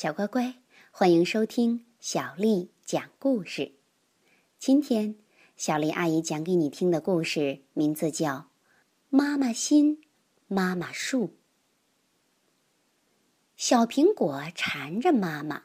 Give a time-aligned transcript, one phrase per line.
[0.00, 0.54] 小乖乖，
[0.90, 3.74] 欢迎收听小丽讲故事。
[4.58, 5.16] 今天，
[5.56, 8.32] 小丽阿姨讲给你听的故事名字叫
[9.10, 10.00] 《妈妈心，
[10.46, 11.26] 妈妈树》。
[13.58, 15.64] 小苹果缠着妈妈，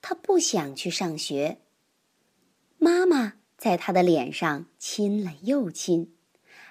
[0.00, 1.60] 它不想去上学。
[2.78, 6.14] 妈妈在它的脸上亲了又亲，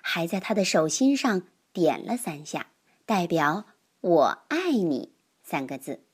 [0.01, 2.71] 还在它的手心上点了三下，
[3.05, 3.65] 代表
[4.01, 5.13] “我爱你”
[5.45, 6.06] 三个字。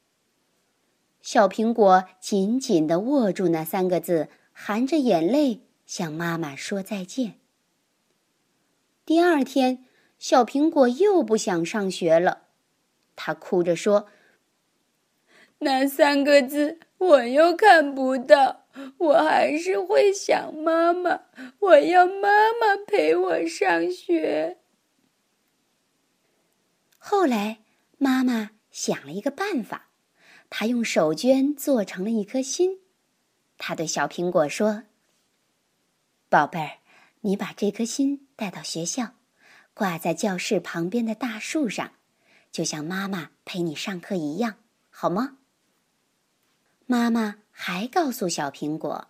[1.24, 7.40] 小苹果紧紧地握住那三个字，含着眼泪向妈妈说再见。
[9.06, 9.86] 第二天，
[10.20, 12.50] 小苹果又不想上学了，
[13.16, 14.10] 他哭着说
[15.60, 18.66] ：“那三个字我又看不到，
[18.98, 21.22] 我还是会想妈妈，
[21.60, 24.58] 我要妈妈陪我上学。”
[27.00, 27.60] 后来，
[27.98, 29.92] 妈妈想了一个办法。
[30.56, 32.78] 他用手绢做成了一颗心，
[33.58, 34.84] 他对小苹果说
[36.30, 36.78] ：“宝贝儿，
[37.22, 39.14] 你把这颗心带到学校，
[39.74, 41.94] 挂在教室旁边的大树上，
[42.52, 44.58] 就像妈妈陪你上课一样，
[44.92, 45.40] 好吗？”
[46.86, 49.08] 妈妈还告诉小苹果：“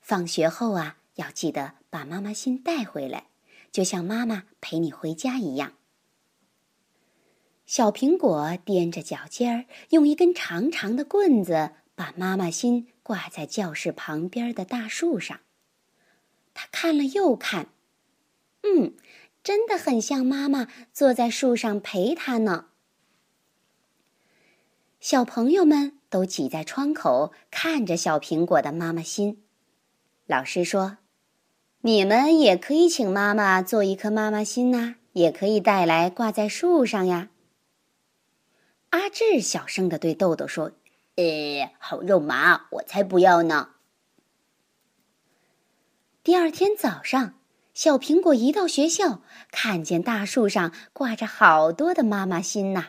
[0.00, 3.26] 放学后啊，要记得把妈妈心带回来，
[3.70, 5.74] 就像妈妈陪你回家一样。”
[7.70, 15.38] 小苹果踮着脚尖儿，用一根长长的棍子把妈妈心挂在教室旁边的大树上。
[16.52, 17.68] 他看了又看，
[18.64, 18.94] 嗯，
[19.44, 22.66] 真的很像妈妈坐在树上陪他呢。
[24.98, 29.44] 小朋友们都挤在窗口看着小苹果的妈妈心。
[30.26, 30.98] 老师说
[31.82, 37.30] ：“你们也可以请妈妈做一颗妈妈心呐，也可以带来挂在树上呀。”
[38.90, 40.72] 阿志小声的对豆豆说
[41.14, 43.70] ：“呃，好肉麻，我才不要呢。”
[46.24, 47.34] 第二天早上，
[47.72, 52.88] 小苹果一到学校，看见大树上挂着好多的妈妈心呐，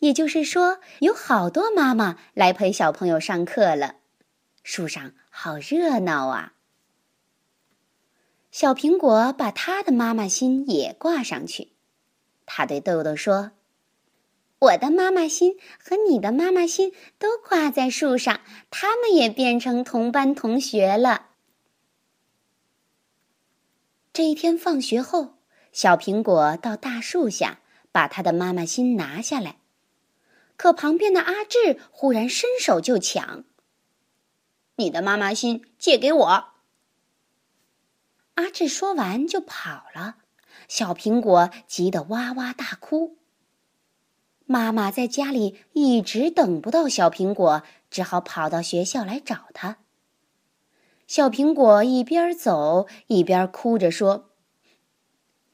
[0.00, 3.96] 也就是说，有好多妈妈来陪小朋友上课了。
[4.62, 6.52] 树上好热闹啊！
[8.50, 11.72] 小苹果把他的妈妈心也挂上去，
[12.44, 13.52] 他对豆豆说。
[14.60, 21.28] 我的妈妈心和你的妈妈心都挂在树上，他们也变成同班同学了。
[24.12, 25.34] 这一天放学后，
[25.72, 27.60] 小苹果到大树下
[27.92, 29.58] 把他的妈妈心拿下来，
[30.56, 33.44] 可旁边的阿志忽然伸手就抢
[34.76, 36.44] ：“你的妈妈心借给我！”
[38.36, 40.16] 阿志说完就跑了，
[40.68, 43.18] 小苹果急得哇哇大哭。
[44.46, 49.78] 妈妈在家里一直等不到小苹果，只好跑到学校来找他。
[51.06, 54.30] 小苹果一边走一边哭着说：“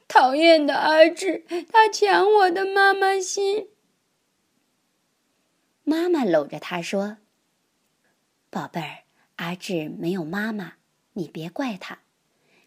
[0.09, 3.69] 讨厌的阿志，他抢我的妈妈心。”
[5.85, 7.19] 妈妈搂着他说
[8.51, 8.99] ：“宝贝儿，
[9.37, 10.75] 阿志没有妈妈，
[11.13, 12.01] 你别怪他。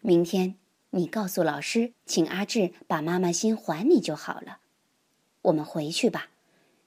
[0.00, 0.56] 明天
[0.90, 4.60] 你告诉老师，请阿志把妈妈心还你就好了。”
[5.44, 6.28] 我们回去吧，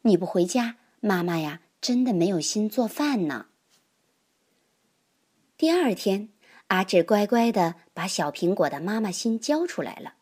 [0.02, 3.48] 你不回家，妈妈呀，真的没有心做饭呢。
[5.58, 6.30] 第二天，
[6.68, 10.16] 阿志乖乖的把小苹果的妈妈心交出来了，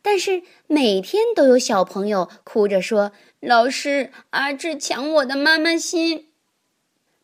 [0.00, 6.28] 但是每天都有小朋友哭着说：“老师，阿志抢我的妈妈心。”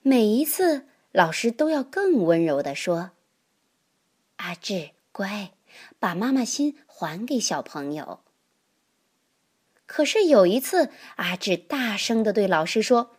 [0.03, 3.13] 每一次，老师都要更温柔的说
[4.37, 5.53] ：“阿志，乖，
[5.99, 8.21] 把妈妈心还给小朋友。”
[9.87, 13.17] 可是有一次，阿志大声的对老师说：“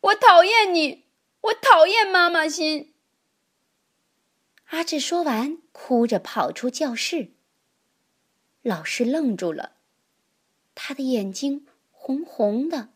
[0.00, 1.04] 我讨厌你，
[1.42, 2.94] 我讨厌妈妈心。”
[4.70, 7.32] 阿志说完，哭着跑出教室。
[8.62, 9.76] 老师愣住了，
[10.74, 12.88] 他的眼睛红红的。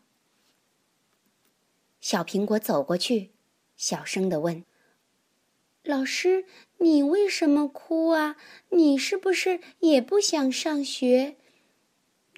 [2.01, 3.31] 小苹果走过去，
[3.77, 4.65] 小声的问
[5.83, 6.45] ：“老师，
[6.79, 8.35] 你为什么哭啊？
[8.69, 11.37] 你是不是也不想上学？”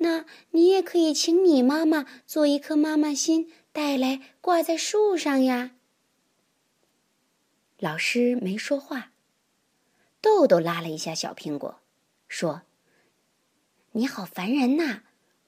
[0.03, 5.75] 那你也可以请你妈妈做一颗妈妈心带来挂在树上呀。
[7.77, 9.11] 老师没说话，
[10.19, 11.81] 豆豆拉了一下小苹果，
[12.27, 12.63] 说
[13.93, 15.03] ：“你好烦人呐！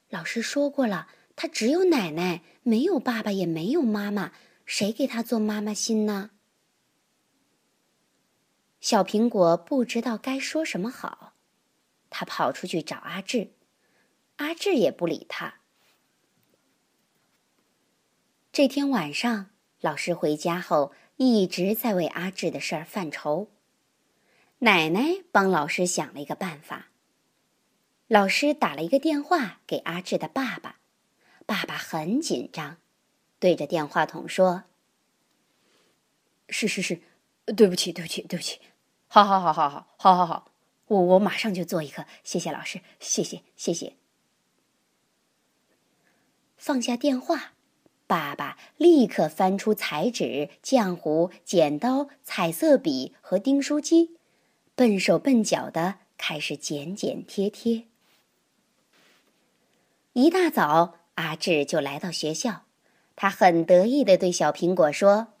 [0.08, 4.32] 老师说过了，他只有奶奶，没有爸爸，也没有妈妈，
[4.64, 6.30] 谁给他做妈妈心呢？”
[8.80, 11.34] 小苹果不知道该说什么好，
[12.08, 13.50] 他跑出去找阿志。
[14.36, 15.60] 阿志也不理他。
[18.52, 19.50] 这天晚上，
[19.80, 23.50] 老师回家后一直在为阿志的事儿犯愁。
[24.60, 26.88] 奶奶帮老师想了一个办法。
[28.06, 30.78] 老师打了一个电话给阿志的爸爸，
[31.46, 32.78] 爸爸很紧张，
[33.38, 34.64] 对着电话筒说
[36.48, 37.00] ：“是是是，
[37.56, 38.60] 对不起对不起对不起，
[39.08, 40.52] 好好好好好好好好，
[40.86, 43.96] 我我马上就做一个，谢谢老师，谢谢谢谢。”
[46.64, 47.52] 放下电话。
[48.06, 54.16] 爸爸立刻翻出彩纸、浆糊、剪刀、彩色笔和订书机，
[54.74, 57.84] 笨手笨脚的开始剪剪贴贴。
[60.14, 62.62] 一大早，阿志就来到学校，
[63.14, 65.34] 他很得意的对小苹果说：“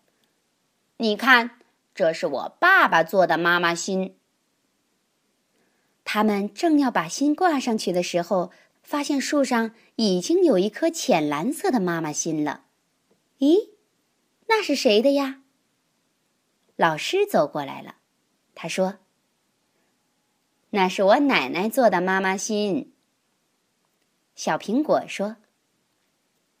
[0.98, 1.52] 你看，
[1.94, 4.14] 这是我爸爸做的妈妈心。”
[6.04, 8.52] 他们正要把心挂上去的时候。
[8.84, 12.66] 发现树上已经有一颗浅蓝色的妈妈心了，
[13.38, 13.70] 咦，
[14.46, 15.40] 那是谁的呀？
[16.76, 17.96] 老师走过来了，
[18.54, 18.98] 他说
[20.70, 22.92] ：“那是我奶奶做的妈妈心。”
[24.36, 25.36] 小苹果说：“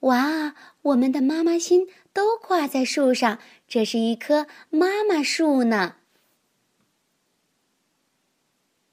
[0.00, 5.96] 哇，我们的妈妈心都挂在树上，这是一棵妈妈树呢。”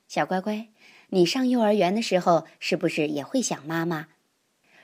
[0.10, 0.71] 小乖乖。
[1.14, 4.08] 你上幼儿园的时候，是不是也会想妈妈？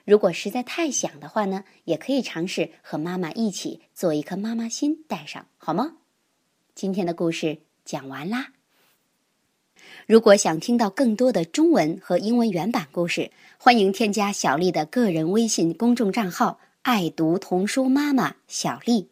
[0.03, 5.93] 如果实在太想的话呢，也可以尝试和妈妈一起做一颗妈妈心带上，好吗？
[6.75, 8.51] 今天的故事讲完啦。
[10.05, 19.11] 如果想听到更多的中文和英文原版故事，欢迎添加小丽的个人微信公众账号“爱读童书妈妈小丽”。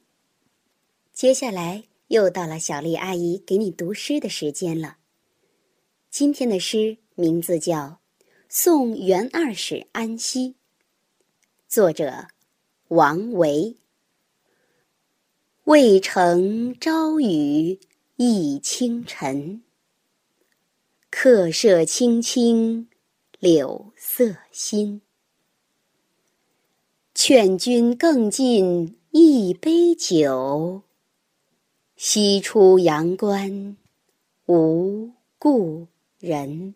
[1.13, 4.97] 接下来又到了小丽阿姨给你读诗的时间了。
[6.09, 6.97] 今天的诗。
[7.17, 7.77] 名字叫
[8.49, 10.49] 《送元二使安西》，
[11.65, 12.27] 作者
[12.89, 13.77] 王维。
[15.63, 17.79] 渭城朝雨
[18.17, 19.63] 浥轻尘，
[21.09, 22.89] 客舍青青
[23.39, 25.01] 柳色新。
[27.13, 30.81] 劝君更尽一杯酒，
[31.95, 33.77] 西出阳关
[34.47, 35.87] 无故
[36.19, 36.75] 人。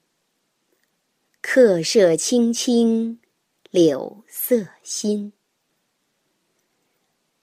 [1.41, 3.19] 客舍青青
[3.71, 5.33] 柳色新，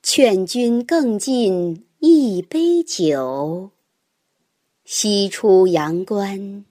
[0.03, 3.71] 劝君更尽一杯酒，
[4.85, 6.65] 西出阳关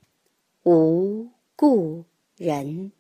[0.64, 2.06] 无故
[2.38, 2.94] 人。